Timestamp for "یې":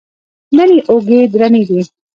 0.75-0.81